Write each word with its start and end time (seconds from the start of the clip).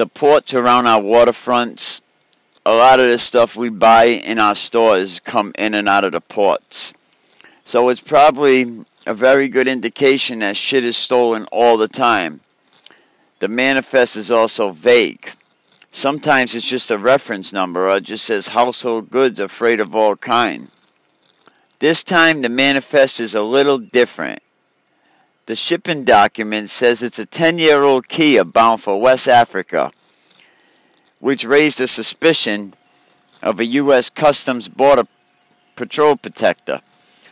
the 0.00 0.06
ports 0.06 0.54
around 0.54 0.86
our 0.86 0.98
waterfronts, 1.02 2.00
a 2.64 2.72
lot 2.72 2.98
of 2.98 3.06
the 3.10 3.18
stuff 3.18 3.54
we 3.54 3.68
buy 3.68 4.04
in 4.04 4.38
our 4.38 4.54
stores 4.54 5.20
come 5.20 5.52
in 5.58 5.74
and 5.74 5.86
out 5.86 6.04
of 6.04 6.12
the 6.12 6.22
ports. 6.22 6.94
So 7.66 7.90
it's 7.90 8.00
probably 8.00 8.86
a 9.06 9.12
very 9.12 9.46
good 9.46 9.68
indication 9.68 10.38
that 10.38 10.56
shit 10.56 10.86
is 10.86 10.96
stolen 10.96 11.44
all 11.52 11.76
the 11.76 11.86
time. 11.86 12.40
The 13.40 13.48
manifest 13.48 14.16
is 14.16 14.30
also 14.30 14.70
vague. 14.70 15.32
Sometimes 15.92 16.54
it's 16.54 16.70
just 16.70 16.90
a 16.90 16.96
reference 16.96 17.52
number 17.52 17.86
or 17.86 17.98
it 17.98 18.04
just 18.04 18.24
says 18.24 18.48
household 18.48 19.10
goods 19.10 19.38
afraid 19.38 19.80
of 19.80 19.94
all 19.94 20.16
kind. 20.16 20.70
This 21.78 22.02
time 22.02 22.40
the 22.40 22.48
manifest 22.48 23.20
is 23.20 23.34
a 23.34 23.42
little 23.42 23.76
different. 23.76 24.42
The 25.50 25.56
shipping 25.56 26.04
document 26.04 26.70
says 26.70 27.02
it's 27.02 27.18
a 27.18 27.26
10 27.26 27.58
year 27.58 27.82
old 27.82 28.06
Kia 28.06 28.44
bound 28.44 28.82
for 28.82 29.00
West 29.00 29.26
Africa, 29.26 29.90
which 31.18 31.44
raised 31.44 31.80
a 31.80 31.88
suspicion 31.88 32.74
of 33.42 33.58
a 33.58 33.64
U.S. 33.64 34.10
Customs 34.10 34.68
Border 34.68 35.08
Patrol 35.74 36.14
protector 36.14 36.82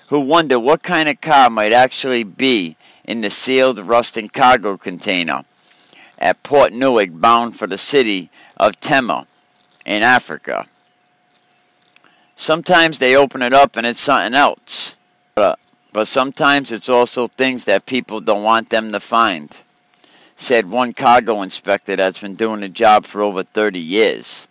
who 0.09 0.19
wondered 0.19 0.59
what 0.59 0.83
kind 0.83 1.09
of 1.09 1.21
car 1.21 1.49
might 1.49 1.73
actually 1.73 2.25
be 2.25 2.77
in 3.05 3.21
the 3.21 3.31
sealed 3.31 3.79
rusting 3.79 4.29
cargo 4.29 4.77
container 4.77 5.45
at 6.19 6.43
Port 6.43 6.73
Newark 6.73 7.11
bound 7.13 7.55
for 7.55 7.69
the 7.69 7.79
city 7.79 8.33
of 8.57 8.81
Tema 8.81 9.29
in 9.87 10.03
Africa. 10.03 10.67
Sometimes 12.35 12.99
they 12.99 13.15
open 13.15 13.43
it 13.43 13.53
up 13.53 13.77
and 13.77 13.87
it's 13.87 14.01
something 14.01 14.35
else. 14.35 14.97
But, 15.37 15.61
but 15.93 16.07
sometimes 16.07 16.73
it's 16.73 16.89
also 16.89 17.27
things 17.27 17.65
that 17.65 17.87
people 17.87 18.21
don't 18.21 18.43
want 18.43 18.71
them 18.71 18.93
to 18.93 19.01
find. 19.01 19.63
Said 20.37 20.71
one 20.71 20.93
cargo 20.93 21.43
inspector 21.43 21.97
that's 21.97 22.21
been 22.21 22.35
doing 22.35 22.61
the 22.61 22.69
job 22.69 23.05
for 23.05 23.23
over 23.23 23.43
30 23.43 23.81
years. 23.81 24.49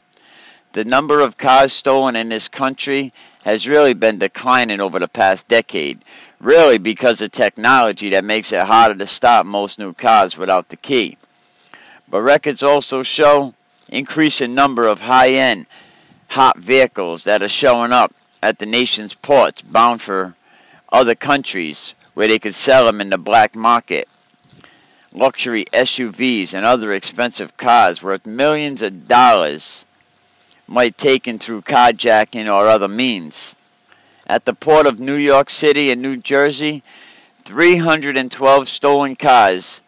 The 0.74 0.84
number 0.84 1.22
of 1.22 1.38
cars 1.38 1.74
stolen 1.74 2.16
in 2.16 2.30
this 2.30 2.48
country 2.48 3.14
has 3.46 3.68
really 3.68 3.94
been 3.94 4.20
declining 4.20 4.82
over 4.82 5.00
the 5.00 5.08
past 5.08 5.48
decade, 5.48 6.04
really 6.40 6.78
because 6.78 7.22
of 7.22 7.32
technology 7.32 8.10
that 8.10 8.24
makes 8.24 8.52
it 8.52 8.66
harder 8.66 8.96
to 8.96 9.08
stop 9.08 9.46
most 9.46 9.80
new 9.80 9.94
cars 9.94 10.38
without 10.38 10.70
the 10.70 10.78
key. 10.78 11.18
But 12.10 12.22
records 12.22 12.64
also 12.64 13.04
show 13.04 13.54
increasing 13.90 14.54
number 14.54 14.88
of 14.88 15.02
high-end 15.02 15.66
hot 16.32 16.58
vehicles 16.58 17.24
that 17.24 17.42
are 17.42 17.48
showing 17.48 17.92
up 17.92 18.14
at 18.44 18.60
the 18.60 18.66
nation's 18.66 19.16
ports 19.16 19.62
bound 19.62 20.02
for 20.02 20.36
other 20.92 21.16
countries 21.16 21.94
where 22.14 22.28
they 22.28 22.40
could 22.40 22.56
sell 22.56 22.86
them 22.86 23.02
in 23.02 23.10
the 23.10 23.18
black 23.18 23.56
market. 23.56 24.08
Luxury 25.14 25.66
SUVs 25.74 26.54
and 26.54 26.66
other 26.66 26.94
expensive 26.94 27.58
cars 27.58 28.04
worth 28.04 28.26
millions 28.26 28.82
of 28.82 29.08
dollars 29.08 29.86
might 30.68 30.98
taken 30.98 31.40
through 31.40 31.62
carjacking 31.62 32.52
or 32.52 32.68
other 32.68 32.88
means. 32.88 33.56
At 34.28 34.46
the 34.46 34.54
port 34.54 34.86
of 34.86 35.00
New 35.00 35.16
York 35.16 35.50
City 35.50 35.90
and 35.90 36.02
New 36.02 36.18
Jersey, 36.18 36.84
312 37.46 38.68
stolen 38.68 39.16
cars 39.16 39.82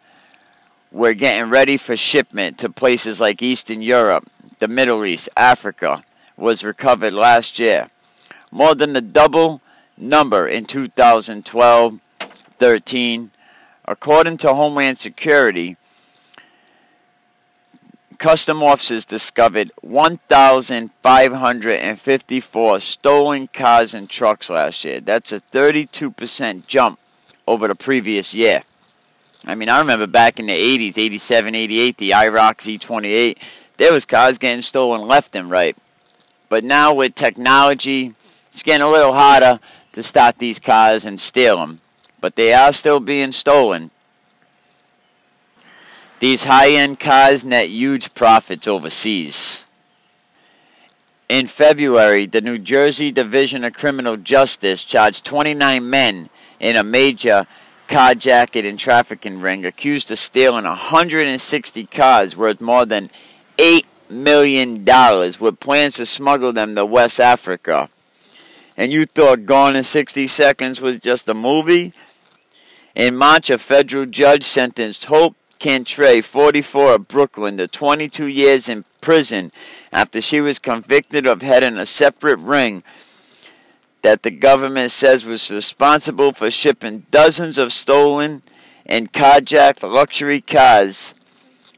were 0.90 1.12
getting 1.12 1.50
ready 1.50 1.76
for 1.76 1.96
shipment 1.96 2.58
to 2.58 2.70
places 2.70 3.20
like 3.20 3.42
Eastern 3.42 3.82
Europe, 3.82 4.28
the 4.58 4.68
Middle 4.68 5.04
East, 5.04 5.28
Africa, 5.36 6.02
was 6.36 6.64
recovered 6.64 7.12
last 7.12 7.58
year. 7.58 7.90
More 8.50 8.74
than 8.74 8.94
the 8.94 9.00
double 9.00 9.60
number 10.00 10.48
in 10.48 10.64
2012 10.64 12.00
13. 12.60 13.32
According 13.86 14.36
to 14.36 14.54
Homeland 14.54 14.98
Security, 14.98 15.76
custom 18.18 18.62
officers 18.62 19.04
discovered 19.06 19.72
1,554 19.80 22.80
stolen 22.80 23.48
cars 23.48 23.94
and 23.94 24.10
trucks 24.10 24.50
last 24.50 24.84
year. 24.84 25.00
That's 25.00 25.32
a 25.32 25.40
32% 25.40 26.66
jump 26.66 27.00
over 27.48 27.66
the 27.66 27.74
previous 27.74 28.34
year. 28.34 28.64
I 29.46 29.54
mean, 29.54 29.70
I 29.70 29.78
remember 29.78 30.06
back 30.06 30.38
in 30.38 30.44
the 30.46 30.52
80s, 30.52 30.98
87, 30.98 31.54
88, 31.54 31.96
the 31.96 32.10
IROC 32.10 32.78
Z28, 32.78 33.38
there 33.78 33.94
was 33.94 34.04
cars 34.04 34.36
getting 34.36 34.60
stolen 34.60 35.08
left 35.08 35.34
and 35.34 35.50
right. 35.50 35.74
But 36.50 36.62
now 36.62 36.92
with 36.92 37.14
technology, 37.14 38.12
it's 38.52 38.62
getting 38.62 38.86
a 38.86 38.90
little 38.90 39.14
harder 39.14 39.60
to 39.92 40.02
start 40.02 40.38
these 40.38 40.58
cars 40.58 41.04
and 41.04 41.20
steal 41.20 41.56
them. 41.56 41.80
But 42.20 42.36
they 42.36 42.52
are 42.52 42.72
still 42.72 43.00
being 43.00 43.32
stolen. 43.32 43.90
These 46.18 46.44
high-end 46.44 47.00
cars 47.00 47.44
net 47.44 47.70
huge 47.70 48.12
profits 48.14 48.68
overseas. 48.68 49.64
In 51.30 51.46
February, 51.46 52.26
the 52.26 52.40
New 52.40 52.58
Jersey 52.58 53.10
Division 53.10 53.64
of 53.64 53.72
Criminal 53.72 54.16
Justice 54.16 54.84
charged 54.84 55.24
29 55.24 55.88
men 55.88 56.28
in 56.58 56.76
a 56.76 56.84
major 56.84 57.46
carjacking 57.88 58.68
and 58.68 58.78
trafficking 58.78 59.40
ring 59.40 59.64
accused 59.64 60.10
of 60.10 60.18
stealing 60.18 60.64
160 60.64 61.86
cars 61.86 62.36
worth 62.36 62.60
more 62.60 62.84
than 62.84 63.10
$8 63.56 63.84
million 64.08 64.84
with 64.84 65.60
plans 65.60 65.96
to 65.96 66.06
smuggle 66.06 66.52
them 66.52 66.74
to 66.74 66.84
West 66.84 67.18
Africa. 67.18 67.88
And 68.80 68.90
you 68.90 69.04
thought 69.04 69.44
Gone 69.44 69.76
in 69.76 69.82
60 69.82 70.26
Seconds 70.26 70.80
was 70.80 71.00
just 71.00 71.28
a 71.28 71.34
movie? 71.34 71.92
In 72.94 73.14
March, 73.14 73.50
a 73.50 73.58
federal 73.58 74.06
judge 74.06 74.42
sentenced 74.42 75.04
Hope 75.04 75.36
Cantray, 75.58 76.24
44 76.24 76.94
of 76.94 77.06
Brooklyn, 77.06 77.58
to 77.58 77.68
22 77.68 78.24
years 78.24 78.70
in 78.70 78.86
prison 79.02 79.52
after 79.92 80.22
she 80.22 80.40
was 80.40 80.58
convicted 80.58 81.26
of 81.26 81.42
heading 81.42 81.76
a 81.76 81.84
separate 81.84 82.38
ring 82.38 82.82
that 84.00 84.22
the 84.22 84.30
government 84.30 84.92
says 84.92 85.26
was 85.26 85.50
responsible 85.50 86.32
for 86.32 86.50
shipping 86.50 87.04
dozens 87.10 87.58
of 87.58 87.74
stolen 87.74 88.40
and 88.86 89.12
carjacked 89.12 89.82
luxury 89.82 90.40
cars 90.40 91.14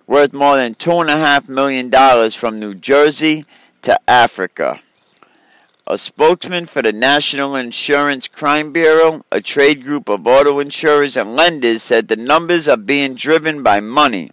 worth 0.07 0.33
more 0.33 0.55
than 0.55 0.77
$2.5 0.77 1.49
million 1.49 2.31
from 2.31 2.61
New 2.61 2.75
Jersey 2.75 3.45
to 3.83 3.99
Africa. 4.09 4.81
A 5.87 5.99
spokesman 5.99 6.67
for 6.67 6.81
the 6.81 6.93
National 6.93 7.57
Insurance 7.57 8.29
Crime 8.29 8.73
Bureau, 8.73 9.25
a 9.33 9.41
trade 9.41 9.83
group 9.83 10.09
of 10.09 10.27
auto 10.29 10.61
insurers 10.61 11.17
and 11.17 11.35
lenders, 11.35 11.83
said 11.83 12.07
the 12.07 12.15
numbers 12.15 12.69
are 12.69 12.77
being 12.77 13.15
driven 13.15 13.65
by 13.65 13.81
money 13.81 14.31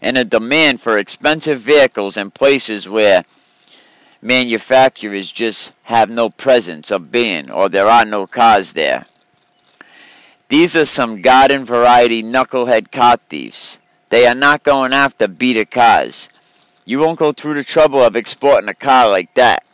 and 0.00 0.16
a 0.16 0.24
demand 0.24 0.80
for 0.80 0.96
expensive 0.96 1.60
vehicles 1.60 2.16
in 2.16 2.30
places 2.30 2.88
where 2.88 3.24
manufacturers 4.22 5.32
just 5.32 5.72
have 5.84 6.08
no 6.08 6.30
presence 6.30 6.92
of 6.92 7.10
being 7.10 7.50
or 7.50 7.68
there 7.68 7.88
are 7.88 8.04
no 8.04 8.28
cars 8.28 8.74
there. 8.74 9.06
These 10.48 10.76
are 10.76 10.84
some 10.84 11.16
garden 11.16 11.64
variety 11.64 12.22
knucklehead 12.22 12.92
car 12.92 13.16
thieves. 13.28 13.80
They 14.10 14.26
are 14.28 14.36
not 14.36 14.62
going 14.62 14.92
after 14.92 15.26
beater 15.26 15.64
cars. 15.64 16.28
You 16.84 17.00
won't 17.00 17.18
go 17.18 17.32
through 17.32 17.54
the 17.54 17.64
trouble 17.64 18.00
of 18.00 18.14
exporting 18.14 18.68
a 18.68 18.74
car 18.74 19.08
like 19.10 19.34
that. 19.34 19.64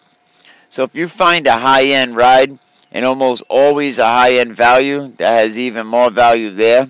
So 0.72 0.84
if 0.84 0.94
you 0.94 1.06
find 1.06 1.46
a 1.46 1.58
high-end 1.58 2.16
ride, 2.16 2.58
and 2.90 3.04
almost 3.04 3.42
always 3.50 3.98
a 3.98 4.06
high-end 4.06 4.56
value 4.56 5.08
that 5.18 5.40
has 5.40 5.58
even 5.58 5.86
more 5.86 6.08
value 6.08 6.48
there, 6.48 6.88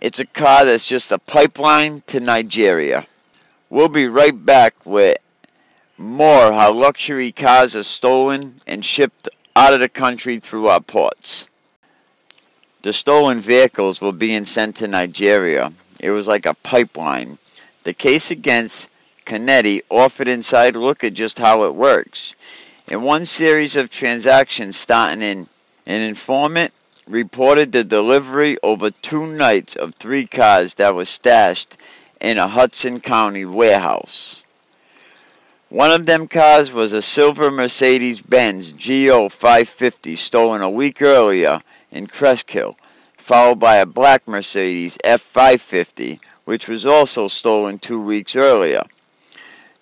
it's 0.00 0.18
a 0.18 0.24
car 0.24 0.64
that's 0.64 0.88
just 0.88 1.12
a 1.12 1.18
pipeline 1.18 2.02
to 2.06 2.18
Nigeria. 2.18 3.06
We'll 3.68 3.90
be 3.90 4.06
right 4.06 4.46
back 4.46 4.86
with 4.86 5.18
more 5.98 6.54
how 6.54 6.72
luxury 6.72 7.30
cars 7.30 7.76
are 7.76 7.82
stolen 7.82 8.62
and 8.66 8.86
shipped 8.86 9.28
out 9.54 9.74
of 9.74 9.80
the 9.80 9.90
country 9.90 10.40
through 10.40 10.68
our 10.68 10.80
ports. 10.80 11.50
The 12.80 12.94
stolen 12.94 13.40
vehicles 13.40 14.00
were 14.00 14.12
being 14.12 14.46
sent 14.46 14.76
to 14.76 14.88
Nigeria. 14.88 15.74
It 16.00 16.12
was 16.12 16.26
like 16.26 16.46
a 16.46 16.54
pipeline. 16.54 17.36
The 17.84 17.92
case 17.92 18.30
against 18.30 18.88
Kennedy 19.30 19.80
offered 19.88 20.26
inside 20.26 20.74
look 20.74 21.04
at 21.04 21.14
just 21.14 21.38
how 21.38 21.62
it 21.62 21.76
works. 21.76 22.34
In 22.88 23.02
one 23.02 23.24
series 23.24 23.76
of 23.76 23.88
transactions 23.88 24.76
starting 24.76 25.22
in 25.22 25.46
an 25.86 26.00
informant 26.00 26.72
reported 27.06 27.70
the 27.70 27.84
delivery 27.84 28.58
over 28.64 28.90
two 28.90 29.28
nights 29.28 29.76
of 29.76 29.94
three 29.94 30.26
cars 30.26 30.74
that 30.74 30.96
were 30.96 31.04
stashed 31.04 31.76
in 32.20 32.38
a 32.38 32.48
Hudson 32.48 32.98
County 32.98 33.44
warehouse. 33.44 34.42
One 35.68 35.92
of 35.92 36.06
them 36.06 36.26
cars 36.26 36.72
was 36.72 36.92
a 36.92 37.00
silver 37.00 37.52
Mercedes-Benz 37.52 38.72
GL 38.72 39.30
550 39.30 40.16
stolen 40.16 40.60
a 40.60 40.68
week 40.68 41.00
earlier 41.00 41.62
in 41.92 42.08
Cresskill, 42.08 42.74
followed 43.16 43.60
by 43.60 43.76
a 43.76 43.86
black 43.86 44.26
Mercedes 44.26 44.98
S550, 45.04 46.18
which 46.44 46.66
was 46.66 46.84
also 46.84 47.28
stolen 47.28 47.78
two 47.78 48.02
weeks 48.02 48.34
earlier. 48.34 48.82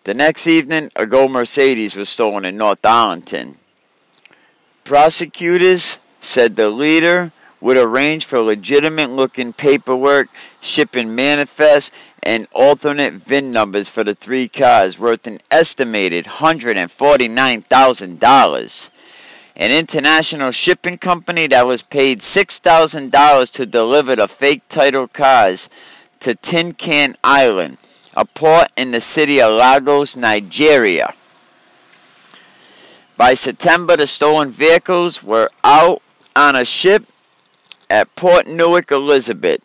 The 0.08 0.14
next 0.14 0.46
evening, 0.46 0.90
a 0.96 1.04
gold 1.04 1.32
Mercedes 1.32 1.94
was 1.94 2.08
stolen 2.08 2.46
in 2.46 2.56
North 2.56 2.82
Arlington. 2.82 3.56
Prosecutors 4.82 5.98
said 6.18 6.56
the 6.56 6.70
leader 6.70 7.30
would 7.60 7.76
arrange 7.76 8.24
for 8.24 8.40
legitimate 8.40 9.10
looking 9.10 9.52
paperwork 9.52 10.30
shipping 10.62 11.14
manifests 11.14 11.92
and 12.22 12.48
alternate 12.54 13.12
VIN 13.12 13.50
numbers 13.50 13.90
for 13.90 14.02
the 14.02 14.14
three 14.14 14.48
cars 14.48 14.98
worth 14.98 15.26
an 15.26 15.40
estimated 15.50 16.24
$149,000. 16.24 18.90
An 19.56 19.70
international 19.70 20.52
shipping 20.52 20.96
company 20.96 21.46
that 21.48 21.66
was 21.66 21.82
paid 21.82 22.20
$6,000 22.20 23.50
to 23.50 23.66
deliver 23.66 24.16
the 24.16 24.26
fake 24.26 24.62
title 24.70 25.06
cars 25.06 25.68
to 26.20 26.34
Tin 26.34 26.72
Can 26.72 27.14
Island, 27.22 27.76
a 28.18 28.24
port 28.24 28.66
in 28.76 28.90
the 28.90 29.00
city 29.00 29.40
of 29.40 29.52
Lagos, 29.52 30.16
Nigeria. 30.16 31.14
By 33.16 33.34
September, 33.34 33.96
the 33.96 34.08
stolen 34.08 34.50
vehicles 34.50 35.22
were 35.22 35.50
out 35.62 36.02
on 36.34 36.56
a 36.56 36.64
ship 36.64 37.06
at 37.88 38.12
Port 38.16 38.48
Newark, 38.48 38.90
Elizabeth. 38.90 39.60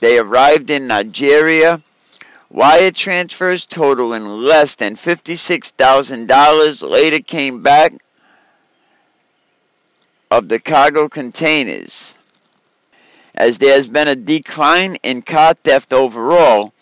They 0.00 0.16
arrived 0.16 0.70
in 0.70 0.86
Nigeria. 0.86 1.82
Wire 2.48 2.92
transfers 2.92 3.66
totaling 3.66 4.26
less 4.26 4.74
than 4.74 4.94
$56,000 4.94 6.90
later 6.90 7.20
came 7.20 7.62
back 7.62 7.92
of 10.30 10.48
the 10.48 10.58
cargo 10.58 11.10
containers. 11.10 12.16
As 13.34 13.58
there 13.58 13.76
has 13.76 13.86
been 13.86 14.08
a 14.08 14.16
decline 14.16 14.94
in 15.02 15.20
car 15.20 15.52
theft 15.52 15.92
overall, 15.92 16.72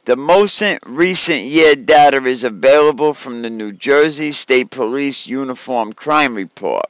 The 0.04 0.16
most 0.16 0.62
recent 0.86 1.44
year 1.44 1.74
data 1.74 2.24
is 2.24 2.44
available 2.44 3.12
from 3.12 3.42
the 3.42 3.50
New 3.50 3.72
Jersey 3.72 4.30
State 4.30 4.70
Police 4.70 5.26
Uniform 5.26 5.92
Crime 5.92 6.34
Report. 6.34 6.86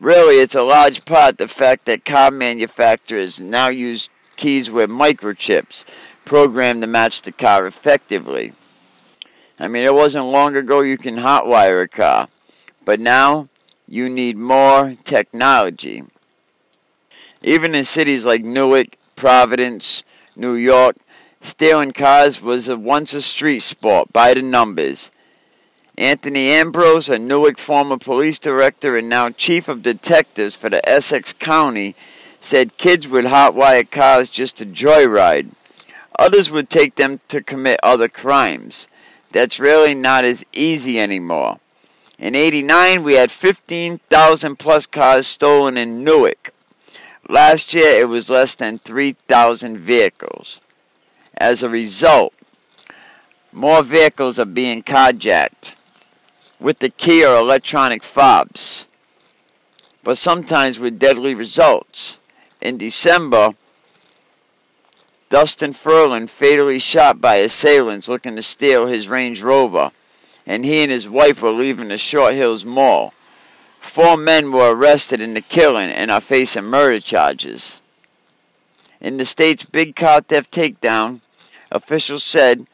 Really, 0.00 0.42
it's 0.42 0.54
a 0.54 0.62
large 0.62 1.04
part 1.04 1.38
the 1.38 1.48
fact 1.48 1.84
that 1.84 2.04
car 2.04 2.30
manufacturers 2.30 3.40
now 3.40 3.68
use 3.68 4.08
keys 4.36 4.70
with 4.70 4.90
microchips 4.90 5.84
programmed 6.30 6.80
to 6.80 6.86
match 6.86 7.22
the 7.22 7.32
car 7.32 7.66
effectively. 7.66 8.52
I 9.58 9.66
mean, 9.66 9.84
it 9.84 9.92
wasn't 9.92 10.26
long 10.26 10.54
ago 10.54 10.80
you 10.80 10.96
can 10.96 11.16
hotwire 11.16 11.82
a 11.82 11.88
car, 11.88 12.28
but 12.84 13.00
now 13.00 13.48
you 13.88 14.08
need 14.08 14.36
more 14.36 14.94
technology. 15.02 16.04
Even 17.42 17.74
in 17.74 17.82
cities 17.82 18.24
like 18.24 18.44
Newark, 18.44 18.96
Providence, 19.16 20.04
New 20.36 20.54
York, 20.54 20.94
stealing 21.40 21.90
cars 21.90 22.40
was 22.40 22.68
a, 22.68 22.76
once 22.76 23.12
a 23.12 23.22
street 23.22 23.64
sport 23.64 24.12
by 24.12 24.32
the 24.32 24.42
numbers. 24.42 25.10
Anthony 25.98 26.50
Ambrose, 26.50 27.08
a 27.08 27.18
Newark 27.18 27.58
former 27.58 27.98
police 27.98 28.38
director 28.38 28.96
and 28.96 29.08
now 29.08 29.30
chief 29.30 29.66
of 29.66 29.82
detectives 29.82 30.54
for 30.54 30.70
the 30.70 30.88
Essex 30.88 31.32
County, 31.32 31.96
said 32.38 32.76
kids 32.76 33.08
would 33.08 33.24
hotwire 33.24 33.90
cars 33.90 34.30
just 34.30 34.58
to 34.58 34.64
joyride. 34.64 35.50
Others 36.18 36.50
would 36.50 36.68
take 36.68 36.96
them 36.96 37.20
to 37.28 37.42
commit 37.42 37.80
other 37.82 38.08
crimes. 38.08 38.88
That's 39.32 39.60
really 39.60 39.94
not 39.94 40.24
as 40.24 40.44
easy 40.52 41.00
anymore. 41.00 41.60
In 42.18 42.34
89, 42.34 43.02
we 43.02 43.14
had 43.14 43.30
15,000 43.30 44.56
plus 44.58 44.86
cars 44.86 45.26
stolen 45.26 45.78
in 45.78 46.04
Newark. 46.04 46.52
Last 47.28 47.72
year, 47.74 48.00
it 48.00 48.08
was 48.08 48.28
less 48.28 48.54
than 48.54 48.78
3,000 48.78 49.78
vehicles. 49.78 50.60
As 51.36 51.62
a 51.62 51.68
result, 51.68 52.34
more 53.52 53.82
vehicles 53.82 54.38
are 54.38 54.44
being 54.44 54.82
carjacked 54.82 55.74
with 56.58 56.80
the 56.80 56.90
key 56.90 57.24
or 57.24 57.36
electronic 57.36 58.02
fobs, 58.02 58.86
but 60.04 60.18
sometimes 60.18 60.78
with 60.78 60.98
deadly 60.98 61.34
results. 61.34 62.18
In 62.60 62.76
December, 62.76 63.54
Dustin 65.30 65.72
Friedland 65.72 66.28
fatally 66.28 66.80
shot 66.80 67.20
by 67.20 67.36
assailants 67.36 68.08
looking 68.08 68.34
to 68.34 68.42
steal 68.42 68.88
his 68.88 69.08
Range 69.08 69.40
Rover, 69.40 69.92
and 70.44 70.64
he 70.64 70.82
and 70.82 70.90
his 70.90 71.08
wife 71.08 71.40
were 71.40 71.52
leaving 71.52 71.86
the 71.86 71.98
Short 71.98 72.34
Hills 72.34 72.64
Mall. 72.64 73.14
Four 73.80 74.16
men 74.16 74.50
were 74.50 74.74
arrested 74.74 75.20
in 75.20 75.34
the 75.34 75.40
killing 75.40 75.88
and 75.88 76.10
are 76.10 76.20
facing 76.20 76.64
murder 76.64 76.98
charges. 76.98 77.80
In 79.00 79.18
the 79.18 79.24
state's 79.24 79.64
big 79.64 79.94
car 79.94 80.20
theft 80.20 80.50
takedown, 80.50 81.20
officials 81.70 82.24
said 82.24 82.66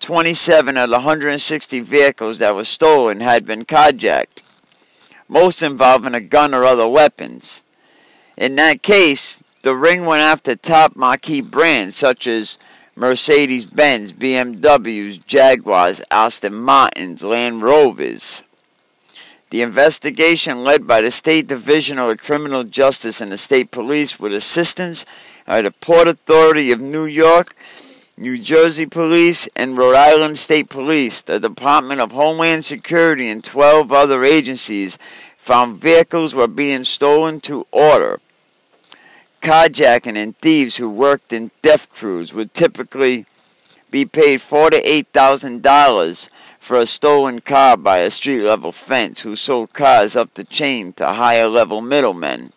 27 0.00 0.76
of 0.76 0.90
the 0.90 0.96
160 0.96 1.80
vehicles 1.80 2.36
that 2.38 2.54
were 2.54 2.64
stolen 2.64 3.20
had 3.20 3.46
been 3.46 3.64
carjacked, 3.64 4.42
most 5.28 5.62
involving 5.62 6.14
a 6.14 6.20
gun 6.20 6.52
or 6.52 6.64
other 6.64 6.86
weapons. 6.86 7.62
In 8.36 8.54
that 8.56 8.82
case, 8.82 9.42
the 9.66 9.74
ring 9.74 10.04
went 10.04 10.22
after 10.22 10.54
top 10.54 10.94
marquee 10.94 11.40
brands 11.40 11.96
such 11.96 12.28
as 12.28 12.56
Mercedes 12.94 13.66
Benz, 13.66 14.12
BMWs, 14.12 15.26
Jaguars, 15.26 16.00
Aston 16.08 16.54
Martins, 16.54 17.24
Land 17.24 17.62
Rovers. 17.62 18.44
The 19.50 19.62
investigation, 19.62 20.62
led 20.62 20.86
by 20.86 21.00
the 21.00 21.10
State 21.10 21.48
Division 21.48 21.98
of 21.98 22.16
Criminal 22.18 22.62
Justice 22.62 23.20
and 23.20 23.32
the 23.32 23.36
State 23.36 23.72
Police, 23.72 24.20
with 24.20 24.32
assistance 24.32 25.04
by 25.48 25.62
the 25.62 25.72
Port 25.72 26.06
Authority 26.06 26.70
of 26.70 26.80
New 26.80 27.04
York, 27.04 27.56
New 28.16 28.38
Jersey 28.38 28.86
Police, 28.86 29.48
and 29.56 29.76
Rhode 29.76 29.96
Island 29.96 30.38
State 30.38 30.70
Police, 30.70 31.22
the 31.22 31.40
Department 31.40 32.00
of 32.00 32.12
Homeland 32.12 32.64
Security, 32.64 33.28
and 33.28 33.42
12 33.42 33.92
other 33.92 34.22
agencies, 34.22 34.96
found 35.36 35.74
vehicles 35.74 36.36
were 36.36 36.46
being 36.46 36.84
stolen 36.84 37.40
to 37.40 37.66
order. 37.72 38.20
Carjacking 39.46 40.16
and 40.16 40.36
thieves 40.38 40.78
who 40.78 40.90
worked 40.90 41.32
in 41.32 41.50
theft 41.62 41.90
crews 41.90 42.34
would 42.34 42.52
typically 42.52 43.26
be 43.92 44.04
paid 44.04 44.40
four 44.40 44.70
to 44.70 44.82
eight 44.82 45.06
thousand 45.12 45.62
dollars 45.62 46.28
for 46.58 46.76
a 46.76 46.84
stolen 46.84 47.40
car 47.40 47.76
by 47.76 47.98
a 47.98 48.10
street 48.10 48.42
level 48.42 48.72
fence 48.72 49.20
who 49.20 49.36
sold 49.36 49.72
cars 49.72 50.16
up 50.16 50.34
the 50.34 50.42
chain 50.42 50.92
to 50.94 51.12
higher 51.12 51.46
level 51.46 51.80
middlemen. 51.80 52.52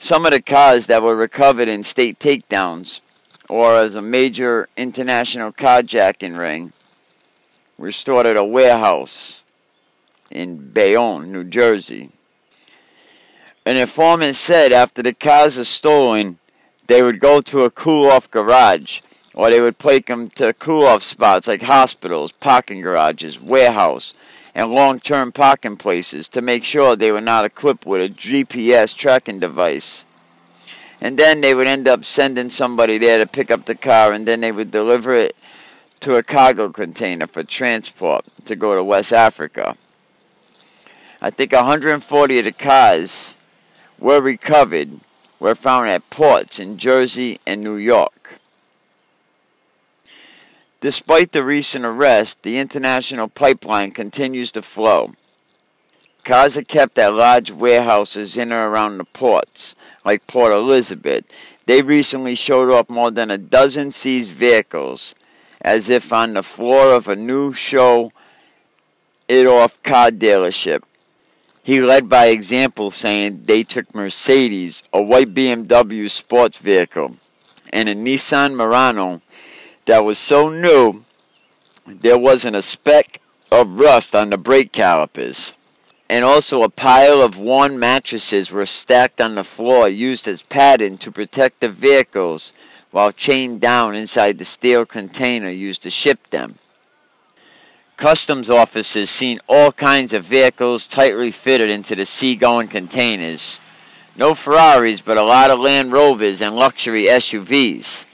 Some 0.00 0.26
of 0.26 0.32
the 0.32 0.42
cars 0.42 0.88
that 0.88 1.00
were 1.00 1.14
recovered 1.14 1.68
in 1.68 1.84
state 1.84 2.18
takedowns 2.18 3.00
or 3.48 3.76
as 3.76 3.94
a 3.94 4.02
major 4.02 4.68
international 4.76 5.52
carjacking 5.52 6.36
ring 6.36 6.72
were 7.78 7.92
stored 7.92 8.26
at 8.26 8.36
a 8.36 8.42
warehouse 8.42 9.42
in 10.28 10.72
Bayonne, 10.72 11.30
New 11.30 11.44
Jersey. 11.44 12.10
An 13.66 13.76
informant 13.76 14.36
said 14.36 14.72
after 14.72 15.02
the 15.02 15.14
cars 15.14 15.58
are 15.58 15.64
stolen, 15.64 16.38
they 16.86 17.02
would 17.02 17.18
go 17.18 17.40
to 17.40 17.64
a 17.64 17.70
cool 17.70 18.10
off 18.10 18.30
garage 18.30 19.00
or 19.34 19.50
they 19.50 19.60
would 19.60 19.78
take 19.78 20.06
them 20.06 20.28
to 20.30 20.52
cool 20.52 20.86
off 20.86 21.02
spots 21.02 21.48
like 21.48 21.62
hospitals, 21.62 22.30
parking 22.30 22.82
garages, 22.82 23.40
warehouse, 23.40 24.12
and 24.54 24.70
long 24.70 25.00
term 25.00 25.32
parking 25.32 25.76
places 25.76 26.28
to 26.28 26.42
make 26.42 26.62
sure 26.62 26.94
they 26.94 27.10
were 27.10 27.20
not 27.20 27.46
equipped 27.46 27.86
with 27.86 28.02
a 28.02 28.14
GPS 28.14 28.94
tracking 28.94 29.40
device. 29.40 30.04
And 31.00 31.18
then 31.18 31.40
they 31.40 31.54
would 31.54 31.66
end 31.66 31.88
up 31.88 32.04
sending 32.04 32.50
somebody 32.50 32.98
there 32.98 33.18
to 33.18 33.26
pick 33.26 33.50
up 33.50 33.64
the 33.64 33.74
car, 33.74 34.12
and 34.12 34.26
then 34.26 34.40
they 34.40 34.52
would 34.52 34.70
deliver 34.70 35.14
it 35.14 35.36
to 36.00 36.16
a 36.16 36.22
cargo 36.22 36.68
container 36.68 37.26
for 37.26 37.42
transport 37.42 38.24
to 38.44 38.54
go 38.54 38.74
to 38.74 38.84
West 38.84 39.12
Africa. 39.12 39.76
I 41.20 41.30
think 41.30 41.52
140 41.52 42.38
of 42.38 42.44
the 42.44 42.52
cars 42.52 43.36
were 43.98 44.20
recovered, 44.20 45.00
were 45.38 45.54
found 45.54 45.90
at 45.90 46.08
ports 46.10 46.58
in 46.58 46.78
Jersey 46.78 47.40
and 47.46 47.62
New 47.62 47.76
York. 47.76 48.40
Despite 50.80 51.32
the 51.32 51.42
recent 51.42 51.84
arrest, 51.84 52.42
the 52.42 52.58
international 52.58 53.28
pipeline 53.28 53.90
continues 53.90 54.52
to 54.52 54.62
flow. 54.62 55.14
Cars 56.24 56.56
are 56.56 56.62
kept 56.62 56.98
at 56.98 57.14
large 57.14 57.50
warehouses 57.50 58.36
in 58.36 58.52
or 58.52 58.68
around 58.68 58.98
the 58.98 59.04
ports, 59.04 59.74
like 60.04 60.26
Port 60.26 60.52
Elizabeth. 60.52 61.24
They 61.66 61.82
recently 61.82 62.34
showed 62.34 62.70
off 62.70 62.90
more 62.90 63.10
than 63.10 63.30
a 63.30 63.38
dozen 63.38 63.92
seized 63.92 64.32
vehicles, 64.32 65.14
as 65.60 65.88
if 65.88 66.12
on 66.12 66.34
the 66.34 66.42
floor 66.42 66.94
of 66.94 67.08
a 67.08 67.16
new 67.16 67.52
show 67.52 68.12
it 69.28 69.46
off 69.46 69.82
car 69.82 70.10
dealership. 70.10 70.82
He 71.64 71.80
led 71.80 72.10
by 72.10 72.26
example, 72.26 72.90
saying 72.90 73.44
they 73.44 73.62
took 73.62 73.94
Mercedes, 73.94 74.82
a 74.92 75.02
white 75.02 75.32
BMW 75.32 76.10
sports 76.10 76.58
vehicle, 76.58 77.16
and 77.72 77.88
a 77.88 77.94
Nissan 77.94 78.54
Murano 78.54 79.22
that 79.86 80.04
was 80.04 80.18
so 80.18 80.50
new 80.50 81.04
there 81.86 82.18
wasn't 82.18 82.56
a 82.56 82.62
speck 82.62 83.18
of 83.50 83.80
rust 83.80 84.14
on 84.14 84.28
the 84.28 84.38
brake 84.38 84.72
calipers. 84.72 85.54
and 86.08 86.22
also 86.22 86.62
a 86.62 86.68
pile 86.68 87.22
of 87.22 87.38
worn 87.38 87.78
mattresses 87.78 88.50
were 88.50 88.66
stacked 88.66 89.20
on 89.20 89.34
the 89.34 89.42
floor 89.42 89.88
used 89.88 90.28
as 90.28 90.42
padding 90.42 90.98
to 90.98 91.10
protect 91.10 91.60
the 91.60 91.68
vehicles 91.68 92.52
while 92.90 93.10
chained 93.10 93.58
down 93.60 93.94
inside 93.94 94.36
the 94.36 94.44
steel 94.44 94.84
container 94.84 95.48
used 95.48 95.82
to 95.82 95.90
ship 95.90 96.28
them. 96.28 96.56
Customs 97.96 98.50
officers 98.50 99.08
seen 99.08 99.40
all 99.48 99.72
kinds 99.72 100.12
of 100.12 100.24
vehicles 100.24 100.86
tightly 100.86 101.30
fitted 101.30 101.70
into 101.70 101.94
the 101.94 102.04
seagoing 102.04 102.68
containers. 102.68 103.60
No 104.16 104.34
Ferraris, 104.34 105.00
but 105.00 105.16
a 105.16 105.22
lot 105.22 105.50
of 105.50 105.60
Land 105.60 105.92
Rovers 105.92 106.42
and 106.42 106.56
luxury 106.56 107.04
SUVs. 107.04 108.04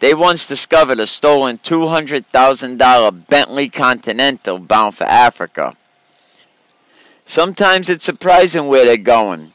They 0.00 0.14
once 0.14 0.46
discovered 0.46 0.98
a 0.98 1.06
stolen 1.06 1.58
$200,000 1.58 3.26
Bentley 3.28 3.68
Continental 3.68 4.58
bound 4.58 4.94
for 4.94 5.04
Africa. 5.04 5.76
Sometimes 7.24 7.88
it's 7.88 8.04
surprising 8.04 8.66
where 8.66 8.84
they're 8.84 8.96
going. 8.96 9.52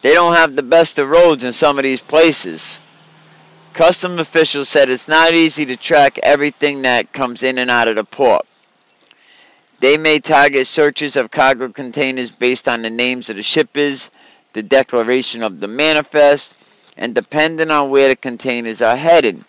They 0.00 0.14
don't 0.14 0.34
have 0.34 0.56
the 0.56 0.62
best 0.62 0.98
of 0.98 1.08
roads 1.10 1.44
in 1.44 1.52
some 1.52 1.78
of 1.78 1.82
these 1.82 2.00
places. 2.00 2.78
Custom 3.72 4.18
officials 4.18 4.68
said 4.68 4.88
it's 4.88 5.06
not 5.06 5.34
easy 5.34 5.66
to 5.66 5.76
track 5.76 6.18
everything 6.22 6.82
that 6.82 7.12
comes 7.12 7.42
in 7.42 7.58
and 7.58 7.70
out 7.70 7.88
of 7.88 7.96
the 7.96 8.04
port. 8.04 8.46
They 9.80 9.96
may 9.96 10.18
target 10.18 10.66
searches 10.66 11.16
of 11.16 11.30
cargo 11.30 11.68
containers 11.68 12.32
based 12.32 12.68
on 12.68 12.82
the 12.82 12.90
names 12.90 13.30
of 13.30 13.36
the 13.36 13.42
shippers, 13.42 14.10
the 14.52 14.62
declaration 14.62 15.42
of 15.42 15.60
the 15.60 15.68
manifest, 15.68 16.56
and 16.96 17.14
depending 17.14 17.70
on 17.70 17.90
where 17.90 18.08
the 18.08 18.16
containers 18.16 18.82
are 18.82 18.96
headed. 18.96 19.44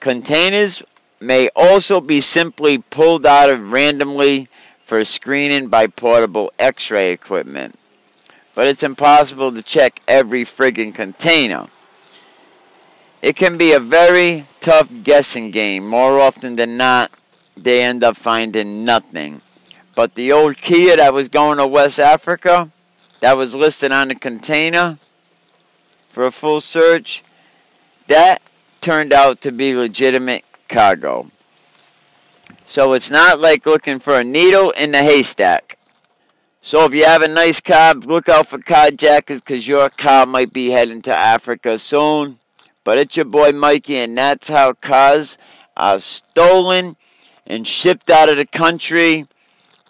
Containers 0.00 0.82
may 1.20 1.48
also 1.54 2.00
be 2.00 2.20
simply 2.20 2.78
pulled 2.78 3.24
out 3.24 3.50
of 3.50 3.70
randomly 3.70 4.48
for 4.80 5.04
screening 5.04 5.68
by 5.68 5.86
portable 5.86 6.52
x-ray 6.58 7.12
equipment. 7.12 7.78
But 8.54 8.66
it's 8.66 8.82
impossible 8.82 9.52
to 9.52 9.62
check 9.62 10.00
every 10.08 10.42
friggin' 10.44 10.92
container. 10.92 11.68
It 13.22 13.36
can 13.36 13.56
be 13.56 13.72
a 13.72 13.78
very 13.78 14.46
tough 14.60 14.90
guessing 15.04 15.52
game. 15.52 15.86
More 15.86 16.18
often 16.18 16.56
than 16.56 16.76
not, 16.76 17.12
they 17.64 17.82
end 17.82 18.02
up 18.02 18.16
finding 18.16 18.84
nothing. 18.84 19.40
But 19.94 20.14
the 20.14 20.32
old 20.32 20.58
Kia 20.58 20.96
that 20.96 21.12
was 21.12 21.28
going 21.28 21.58
to 21.58 21.66
West 21.66 21.98
Africa, 21.98 22.70
that 23.20 23.36
was 23.36 23.54
listed 23.54 23.92
on 23.92 24.08
the 24.08 24.14
container 24.14 24.98
for 26.08 26.24
a 26.24 26.30
full 26.30 26.60
search, 26.60 27.22
that 28.06 28.40
turned 28.80 29.12
out 29.12 29.40
to 29.42 29.52
be 29.52 29.74
legitimate 29.74 30.44
cargo. 30.68 31.30
So 32.66 32.92
it's 32.92 33.10
not 33.10 33.40
like 33.40 33.66
looking 33.66 33.98
for 33.98 34.18
a 34.18 34.24
needle 34.24 34.70
in 34.70 34.92
the 34.92 35.02
haystack. 35.02 35.76
So 36.62 36.84
if 36.84 36.94
you 36.94 37.04
have 37.04 37.22
a 37.22 37.28
nice 37.28 37.60
car, 37.60 37.94
look 37.94 38.28
out 38.28 38.46
for 38.46 38.58
carjackers 38.58 39.40
because 39.44 39.66
your 39.66 39.90
car 39.90 40.26
might 40.26 40.52
be 40.52 40.70
heading 40.70 41.02
to 41.02 41.14
Africa 41.14 41.78
soon. 41.78 42.38
But 42.84 42.98
it's 42.98 43.16
your 43.16 43.24
boy 43.24 43.52
Mikey, 43.52 43.96
and 43.96 44.16
that's 44.16 44.48
how 44.48 44.74
cars 44.74 45.36
are 45.76 45.98
stolen 45.98 46.96
and 47.50 47.66
shipped 47.66 48.08
out 48.08 48.28
of 48.28 48.36
the 48.36 48.46
country 48.46 49.26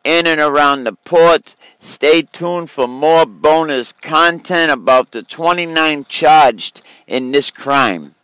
in 0.02 0.26
and 0.26 0.40
around 0.40 0.85
the 0.85 0.95
ports. 0.95 1.57
Stay 1.79 2.23
tuned 2.23 2.71
for 2.71 2.88
more 2.88 3.26
bonus 3.26 3.93
content 3.93 4.73
about 4.73 5.12
the 5.12 5.23
29 5.23 6.05
charged 6.05 6.81
in 7.07 7.33
this 7.33 7.50
crime. 7.50 8.14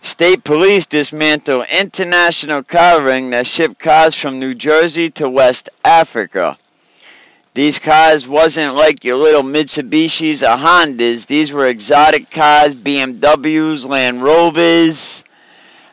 State 0.00 0.44
police 0.44 0.86
dismantle 0.86 1.64
international 1.70 2.62
car 2.62 3.02
ring 3.02 3.30
that 3.30 3.46
shipped 3.46 3.78
cars 3.78 4.14
from 4.14 4.38
New 4.38 4.54
Jersey 4.54 5.10
to 5.10 5.28
West 5.28 5.68
Africa. 5.84 6.58
These 7.54 7.78
cars 7.78 8.28
wasn't 8.28 8.74
like 8.74 9.02
your 9.02 9.16
little 9.16 9.42
Mitsubishis 9.42 10.42
or 10.42 10.62
Hondas. 10.62 11.26
These 11.26 11.52
were 11.52 11.66
exotic 11.66 12.30
cars, 12.30 12.74
BMWs, 12.74 13.88
Land 13.88 14.22
Rovers, 14.22 15.24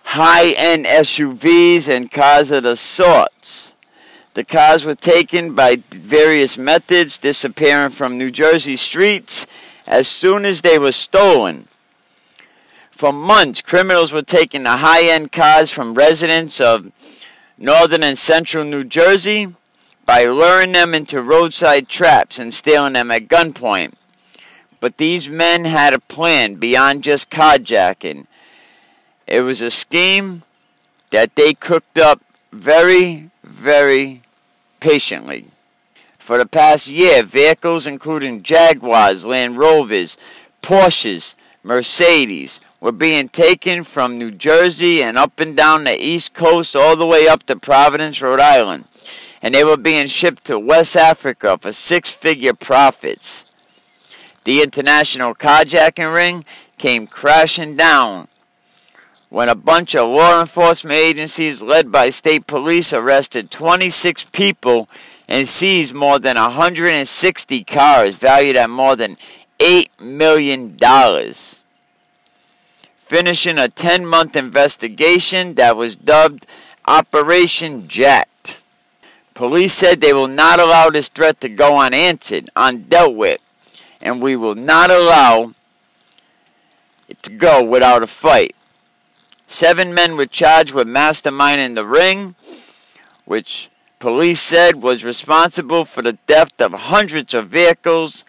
high-end 0.04 0.86
SUVs, 0.86 1.90
and 1.90 2.12
cars 2.12 2.52
of 2.52 2.64
the 2.64 2.76
sorts. 2.76 3.74
The 4.34 4.44
cars 4.44 4.86
were 4.86 4.96
taken 4.96 5.54
by 5.54 5.84
various 5.92 6.58
methods, 6.58 7.18
disappearing 7.18 7.92
from 7.92 8.18
New 8.18 8.32
Jersey 8.32 8.76
streets 8.76 9.46
as 9.86 10.08
soon 10.08 10.46
as 10.46 10.62
they 10.62 10.80
were 10.80 10.92
stolen. 10.92 11.68
For 12.90 13.12
months, 13.12 13.62
criminals 13.62 14.12
were 14.12 14.22
taking 14.22 14.64
the 14.64 14.78
high 14.78 15.04
end 15.04 15.32
cars 15.32 15.72
from 15.72 15.94
residents 15.94 16.62
of 16.62 16.92
northern 17.58 18.04
and 18.04 18.18
central 18.18 18.64
New 18.64 18.84
Jersey 18.84 19.56
by 20.06 20.26
luring 20.26 20.72
them 20.72 20.94
into 20.94 21.22
roadside 21.22 21.88
traps 21.88 22.40
and 22.40 22.54
stealing 22.54 22.94
them 22.94 23.12
at 23.12 23.28
gunpoint. 23.28 23.94
But 24.80 24.98
these 24.98 25.30
men 25.30 25.66
had 25.66 25.94
a 25.94 26.00
plan 26.00 26.56
beyond 26.56 27.04
just 27.04 27.30
carjacking. 27.30 28.28
It 29.28 29.42
was 29.42 29.62
a 29.62 29.70
scheme 29.70 30.44
that 31.12 31.36
they 31.36 31.54
cooked 31.54 31.98
up 31.98 32.22
very, 32.52 33.30
very 33.44 34.22
patiently. 34.80 35.48
For 36.20 36.38
the 36.38 36.46
past 36.46 36.90
year, 36.90 37.24
vehicles 37.24 37.88
including 37.88 38.44
Jaguars, 38.44 39.26
Land 39.26 39.58
Rovers, 39.58 40.18
Porsches, 40.62 41.36
Mercedes, 41.64 42.60
were 42.80 42.92
being 42.92 43.30
taken 43.30 43.84
from 43.84 44.18
New 44.18 44.32
Jersey 44.32 45.02
and 45.02 45.18
up 45.18 45.40
and 45.40 45.56
down 45.56 45.86
the 45.86 46.02
East 46.02 46.34
Coast 46.34 46.76
all 46.76 46.96
the 46.96 47.08
way 47.08 47.28
up 47.28 47.44
to 47.44 47.56
Providence, 47.56 48.22
Rhode 48.22 48.42
Island. 48.42 48.86
And 49.42 49.54
they 49.54 49.64
were 49.64 49.78
being 49.78 50.08
shipped 50.08 50.46
to 50.46 50.60
West 50.60 50.96
Africa 50.96 51.58
for 51.58 51.72
six 51.72 52.10
figure 52.12 52.54
profits. 52.54 53.46
The 54.44 54.62
international 54.62 55.34
carjacking 55.36 56.14
ring 56.14 56.46
came 56.78 57.08
crashing 57.08 57.78
down 57.78 58.28
when 59.34 59.50
a 59.50 59.56
bunch 59.56 59.96
of 59.96 60.08
law 60.08 60.40
enforcement 60.40 60.96
agencies 60.96 61.64
led 61.64 61.92
by 61.92 62.08
state 62.08 62.46
police 62.46 62.94
arrested 62.94 63.50
26 63.50 64.26
people 64.26 64.88
and 65.28 65.48
seized 65.48 65.92
more 65.92 66.20
than 66.20 66.38
160 66.38 67.64
cars 67.64 68.14
valued 68.14 68.56
at 68.56 68.70
more 68.70 68.96
than 68.96 69.18
$8 69.58 69.88
million 70.00 70.78
finishing 72.96 73.58
a 73.58 73.68
10 73.68 74.06
month 74.06 74.36
investigation 74.36 75.56
that 75.56 75.76
was 75.76 75.96
dubbed 75.96 76.46
Operation 76.86 77.88
Jacked. 77.88 78.60
Police 79.34 79.74
said 79.74 80.00
they 80.00 80.14
will 80.14 80.28
not 80.28 80.60
allow 80.60 80.92
this 80.92 81.10
threat 81.10 81.42
to 81.42 81.50
go 81.50 81.80
unanswered, 81.80 82.52
undealt 82.56 83.16
with, 83.16 83.42
and 84.00 84.22
we 84.22 84.36
will 84.36 84.54
not 84.54 84.92
allow 84.92 85.56
it 87.10 87.24
to 87.24 87.32
go 87.32 87.64
without 87.64 88.04
a 88.04 88.08
fight. 88.08 88.56
Seven 89.54 89.94
men 89.94 90.18
were 90.18 90.26
charged 90.26 90.74
with 90.74 90.88
masterminding 90.88 91.76
the 91.76 91.86
ring, 91.86 92.34
which 93.26 93.70
police 94.00 94.42
said 94.42 94.82
was 94.82 95.06
responsible 95.06 95.86
for 95.86 96.02
the 96.02 96.18
theft 96.26 96.60
of 96.60 96.74
hundreds 96.74 97.36
of 97.36 97.50
vehicles. 97.50 98.26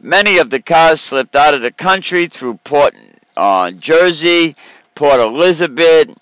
Many 0.00 0.38
of 0.38 0.50
the 0.50 0.62
cars 0.62 1.00
slipped 1.00 1.34
out 1.34 1.52
of 1.52 1.62
the 1.62 1.72
country 1.72 2.28
through 2.28 2.60
Port 2.62 2.94
uh, 3.36 3.72
Jersey, 3.72 4.54
Port 4.94 5.18
Elizabeth, 5.18 6.16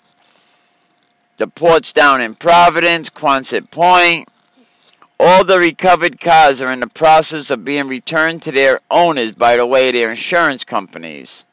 the 1.37 1.45
ports 1.45 1.93
down 1.93 2.19
in 2.19 2.33
Providence, 2.33 3.11
Quonset 3.11 3.69
Point. 3.69 4.27
All 5.19 5.45
the 5.45 5.59
recovered 5.59 6.19
cars 6.19 6.63
are 6.63 6.71
in 6.71 6.79
the 6.79 6.87
process 6.87 7.51
of 7.51 7.63
being 7.63 7.87
returned 7.87 8.41
to 8.41 8.51
their 8.51 8.79
owners 8.89 9.33
by 9.33 9.55
the 9.55 9.67
way 9.67 9.91
their 9.91 10.09
insurance 10.09 10.63
companies. 10.63 11.45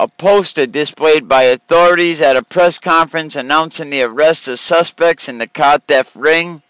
A 0.00 0.06
poster 0.06 0.64
displayed 0.64 1.26
by 1.26 1.42
authorities 1.42 2.22
at 2.22 2.36
a 2.36 2.44
press 2.44 2.78
conference 2.78 3.34
announcing 3.34 3.90
the 3.90 4.02
arrest 4.02 4.46
of 4.46 4.60
suspects 4.60 5.28
in 5.28 5.38
the 5.38 5.48
car 5.48 5.80
theft 5.80 6.14
ring. 6.14 6.62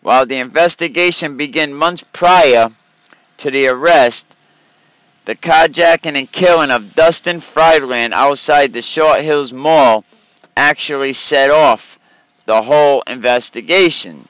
While 0.00 0.24
the 0.24 0.38
investigation 0.38 1.36
began 1.36 1.74
months 1.74 2.02
prior 2.14 2.70
to 3.36 3.50
the 3.50 3.66
arrest, 3.66 4.24
the 5.26 5.34
carjacking 5.34 6.16
and 6.16 6.32
killing 6.32 6.70
of 6.70 6.94
Dustin 6.94 7.40
Friedland 7.40 8.14
outside 8.14 8.72
the 8.72 8.80
Short 8.80 9.20
Hills 9.20 9.52
Mall 9.52 10.06
actually 10.56 11.12
set 11.12 11.50
off 11.50 11.98
the 12.46 12.62
whole 12.62 13.02
investigation. 13.06 14.28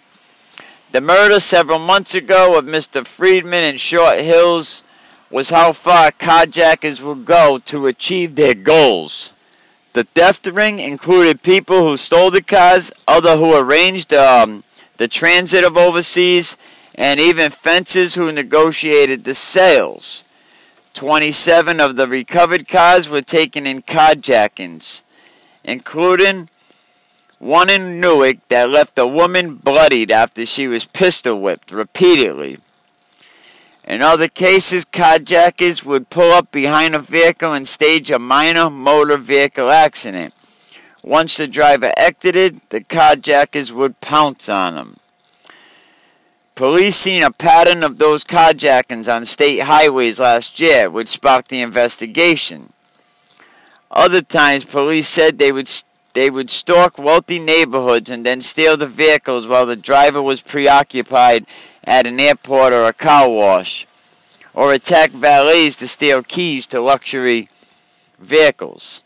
The 0.90 1.00
murder 1.00 1.38
several 1.38 1.78
months 1.78 2.16
ago 2.16 2.58
of 2.58 2.64
Mr. 2.64 3.06
Friedland 3.06 3.64
in 3.64 3.76
Short 3.76 4.18
Hills 4.18 4.82
was 5.32 5.50
how 5.50 5.72
far 5.72 6.10
carjackers 6.10 7.00
will 7.00 7.14
go 7.14 7.58
to 7.58 7.86
achieve 7.86 8.34
their 8.34 8.54
goals. 8.54 9.32
The 9.94 10.04
theft 10.04 10.46
ring 10.46 10.78
included 10.78 11.42
people 11.42 11.88
who 11.88 11.96
stole 11.96 12.30
the 12.30 12.42
cars, 12.42 12.92
other 13.08 13.38
who 13.38 13.56
arranged 13.56 14.12
um, 14.12 14.62
the 14.98 15.08
transit 15.08 15.64
of 15.64 15.76
overseas, 15.76 16.56
and 16.94 17.18
even 17.18 17.50
fences 17.50 18.14
who 18.14 18.30
negotiated 18.30 19.24
the 19.24 19.34
sales. 19.34 20.22
27 20.94 21.80
of 21.80 21.96
the 21.96 22.06
recovered 22.06 22.68
cars 22.68 23.08
were 23.08 23.22
taken 23.22 23.66
in 23.66 23.80
carjackings, 23.80 25.00
including 25.64 26.50
one 27.38 27.70
in 27.70 28.00
Newark 28.00 28.36
that 28.48 28.70
left 28.70 28.98
a 28.98 29.06
woman 29.06 29.56
bloodied 29.56 30.10
after 30.10 30.44
she 30.44 30.68
was 30.68 30.84
pistol 30.84 31.40
whipped 31.40 31.72
repeatedly. 31.72 32.58
In 33.84 34.00
other 34.00 34.28
cases, 34.28 34.84
carjackers 34.84 35.84
would 35.84 36.08
pull 36.08 36.32
up 36.32 36.52
behind 36.52 36.94
a 36.94 37.00
vehicle 37.00 37.52
and 37.52 37.66
stage 37.66 38.10
a 38.10 38.18
minor 38.18 38.70
motor 38.70 39.16
vehicle 39.16 39.70
accident. 39.70 40.34
Once 41.02 41.36
the 41.36 41.48
driver 41.48 41.92
exited, 41.96 42.60
the 42.68 42.80
carjackers 42.80 43.72
would 43.72 44.00
pounce 44.00 44.48
on 44.48 44.76
him. 44.76 44.96
Police 46.54 46.96
seen 46.96 47.24
a 47.24 47.32
pattern 47.32 47.82
of 47.82 47.98
those 47.98 48.22
carjackings 48.22 49.12
on 49.12 49.26
state 49.26 49.62
highways 49.62 50.20
last 50.20 50.60
year, 50.60 50.88
which 50.88 51.08
sparked 51.08 51.48
the 51.48 51.60
investigation. 51.60 52.72
Other 53.90 54.22
times, 54.22 54.64
police 54.64 55.08
said 55.08 55.38
they 55.38 55.50
would 55.50 55.68
they 56.12 56.28
would 56.28 56.50
stalk 56.50 56.98
wealthy 56.98 57.38
neighborhoods 57.38 58.10
and 58.10 58.24
then 58.24 58.42
steal 58.42 58.76
the 58.76 58.86
vehicles 58.86 59.46
while 59.46 59.64
the 59.64 59.76
driver 59.76 60.20
was 60.20 60.42
preoccupied 60.42 61.46
at 61.84 62.06
an 62.06 62.20
airport 62.20 62.72
or 62.72 62.84
a 62.84 62.92
car 62.92 63.28
wash, 63.28 63.86
or 64.54 64.72
attack 64.72 65.10
valets 65.10 65.76
to 65.76 65.88
steal 65.88 66.22
keys 66.22 66.66
to 66.68 66.80
luxury 66.80 67.48
vehicles. 68.18 69.02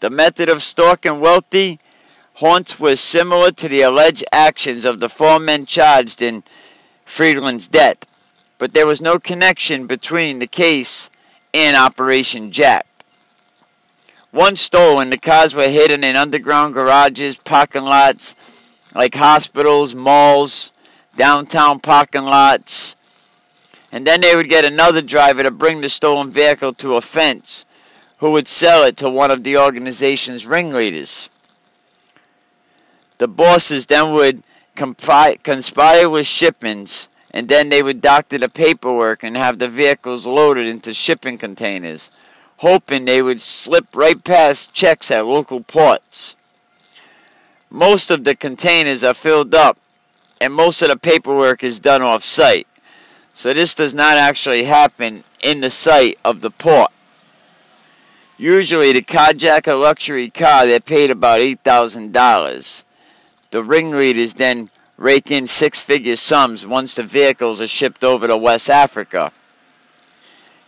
The 0.00 0.10
method 0.10 0.48
of 0.48 0.62
stalking 0.62 1.20
wealthy 1.20 1.78
haunts 2.36 2.80
was 2.80 3.00
similar 3.00 3.52
to 3.52 3.68
the 3.68 3.82
alleged 3.82 4.24
actions 4.32 4.84
of 4.84 5.00
the 5.00 5.08
four 5.08 5.38
men 5.38 5.66
charged 5.66 6.22
in 6.22 6.42
Friedland's 7.04 7.68
death, 7.68 8.06
but 8.58 8.72
there 8.72 8.86
was 8.86 9.00
no 9.00 9.18
connection 9.18 9.86
between 9.86 10.38
the 10.38 10.46
case 10.46 11.10
and 11.52 11.76
Operation 11.76 12.50
Jack. 12.50 12.86
Once 14.32 14.62
stolen, 14.62 15.10
the 15.10 15.18
cars 15.18 15.54
were 15.54 15.68
hidden 15.68 16.02
in 16.02 16.16
underground 16.16 16.72
garages, 16.72 17.36
parking 17.36 17.84
lots, 17.84 18.34
like 18.94 19.14
hospitals, 19.14 19.94
malls, 19.94 20.72
downtown 21.16 21.80
parking 21.80 22.24
lots. 22.24 22.96
And 23.90 24.06
then 24.06 24.20
they 24.20 24.34
would 24.34 24.48
get 24.48 24.64
another 24.64 25.02
driver 25.02 25.42
to 25.42 25.50
bring 25.50 25.80
the 25.80 25.88
stolen 25.88 26.30
vehicle 26.30 26.72
to 26.74 26.96
a 26.96 27.00
fence, 27.00 27.64
who 28.18 28.30
would 28.30 28.48
sell 28.48 28.84
it 28.84 28.96
to 28.98 29.10
one 29.10 29.30
of 29.30 29.44
the 29.44 29.56
organization's 29.56 30.46
ringleaders. 30.46 31.28
The 33.18 33.28
bosses 33.28 33.86
then 33.86 34.14
would 34.14 34.42
conspire 34.74 36.08
with 36.08 36.26
shipments, 36.26 37.08
and 37.30 37.48
then 37.48 37.68
they 37.68 37.82
would 37.82 38.00
doctor 38.00 38.38
the 38.38 38.48
paperwork 38.48 39.22
and 39.22 39.36
have 39.36 39.58
the 39.58 39.68
vehicles 39.68 40.26
loaded 40.26 40.66
into 40.66 40.94
shipping 40.94 41.38
containers 41.38 42.10
hoping 42.62 43.04
they 43.04 43.20
would 43.20 43.40
slip 43.40 43.94
right 43.94 44.22
past 44.22 44.72
checks 44.72 45.10
at 45.10 45.26
local 45.26 45.60
ports. 45.60 46.36
Most 47.74 48.10
of 48.10 48.24
the 48.24 48.36
containers 48.36 49.02
are 49.02 49.14
filled 49.14 49.54
up, 49.54 49.78
and 50.42 50.52
most 50.52 50.82
of 50.82 50.88
the 50.88 50.96
paperwork 50.98 51.64
is 51.64 51.80
done 51.80 52.02
off 52.02 52.22
site. 52.22 52.66
So 53.32 53.54
this 53.54 53.74
does 53.74 53.94
not 53.94 54.18
actually 54.18 54.64
happen 54.64 55.24
in 55.42 55.62
the 55.62 55.70
site 55.70 56.18
of 56.22 56.42
the 56.42 56.50
port. 56.50 56.92
Usually, 58.36 58.92
to 58.92 59.00
carjack 59.00 59.66
a 59.66 59.74
luxury 59.74 60.28
car, 60.28 60.66
they're 60.66 60.80
paid 60.80 61.10
about 61.10 61.40
$8,000. 61.40 62.84
The 63.52 63.64
ringleaders 63.64 64.34
then 64.34 64.68
rake 64.98 65.30
in 65.30 65.46
six 65.46 65.80
figure 65.80 66.16
sums 66.16 66.66
once 66.66 66.94
the 66.94 67.02
vehicles 67.02 67.62
are 67.62 67.66
shipped 67.66 68.04
over 68.04 68.26
to 68.26 68.36
West 68.36 68.68
Africa. 68.68 69.32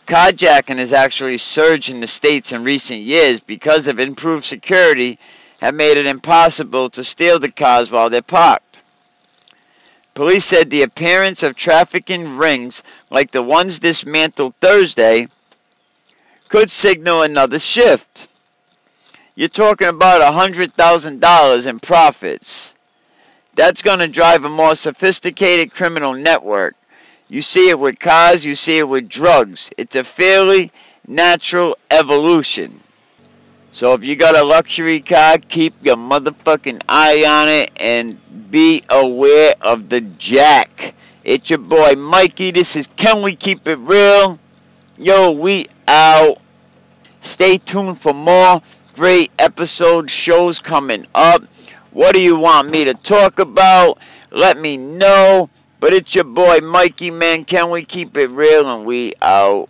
Carjacking 0.06 0.78
has 0.78 0.92
actually 0.94 1.36
surged 1.36 1.90
in 1.90 2.00
the 2.00 2.06
states 2.06 2.50
in 2.50 2.64
recent 2.64 3.00
years 3.02 3.40
because 3.40 3.86
of 3.88 4.00
improved 4.00 4.46
security 4.46 5.18
have 5.60 5.74
made 5.74 5.96
it 5.96 6.06
impossible 6.06 6.88
to 6.90 7.04
steal 7.04 7.38
the 7.38 7.50
cars 7.50 7.90
while 7.90 8.10
they're 8.10 8.22
parked. 8.22 8.80
Police 10.14 10.44
said 10.44 10.70
the 10.70 10.82
appearance 10.82 11.42
of 11.42 11.56
trafficking 11.56 12.36
rings 12.36 12.82
like 13.10 13.32
the 13.32 13.42
ones 13.42 13.78
dismantled 13.78 14.54
Thursday 14.60 15.28
could 16.48 16.70
signal 16.70 17.22
another 17.22 17.58
shift. 17.58 18.28
You're 19.34 19.48
talking 19.48 19.88
about 19.88 20.22
a 20.22 20.36
$100,000 20.36 21.66
in 21.66 21.80
profits. 21.80 22.74
That's 23.54 23.82
going 23.82 23.98
to 23.98 24.08
drive 24.08 24.44
a 24.44 24.48
more 24.48 24.74
sophisticated 24.74 25.72
criminal 25.72 26.14
network 26.14 26.76
you 27.34 27.40
see 27.40 27.68
it 27.68 27.80
with 27.80 27.98
cars, 27.98 28.44
you 28.44 28.54
see 28.54 28.78
it 28.78 28.88
with 28.88 29.08
drugs. 29.08 29.68
It's 29.76 29.96
a 29.96 30.04
fairly 30.04 30.70
natural 31.04 31.76
evolution. 31.90 32.83
So 33.74 33.92
if 33.94 34.04
you 34.04 34.14
got 34.14 34.36
a 34.36 34.44
luxury 34.44 35.00
car, 35.00 35.36
keep 35.36 35.74
your 35.84 35.96
motherfucking 35.96 36.82
eye 36.88 37.24
on 37.26 37.48
it 37.48 37.72
and 37.74 38.20
be 38.48 38.84
aware 38.88 39.56
of 39.60 39.88
the 39.88 40.00
jack. 40.00 40.94
It's 41.24 41.50
your 41.50 41.58
boy 41.58 41.96
Mikey. 41.96 42.52
This 42.52 42.76
is 42.76 42.86
Can 42.94 43.20
We 43.20 43.34
Keep 43.34 43.66
It 43.66 43.80
Real? 43.80 44.38
Yo, 44.96 45.32
we 45.32 45.66
out. 45.88 46.38
Stay 47.20 47.58
tuned 47.58 47.98
for 47.98 48.14
more 48.14 48.62
great 48.94 49.32
episode 49.40 50.08
shows 50.08 50.60
coming 50.60 51.08
up. 51.12 51.42
What 51.90 52.14
do 52.14 52.22
you 52.22 52.38
want 52.38 52.70
me 52.70 52.84
to 52.84 52.94
talk 52.94 53.40
about? 53.40 53.98
Let 54.30 54.56
me 54.56 54.76
know. 54.76 55.50
But 55.80 55.94
it's 55.94 56.14
your 56.14 56.22
boy 56.22 56.60
Mikey, 56.60 57.10
man. 57.10 57.44
Can 57.44 57.70
we 57.70 57.84
keep 57.84 58.16
it 58.16 58.28
real? 58.28 58.72
And 58.72 58.86
we 58.86 59.14
out. 59.20 59.68